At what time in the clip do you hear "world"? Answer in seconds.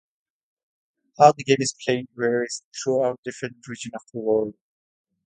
4.19-4.55